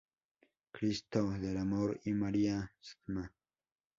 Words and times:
Cristo 0.71 1.29
del 1.29 1.55
Amor 1.57 2.01
y 2.05 2.13
María 2.13 2.73
Stma. 2.83 3.31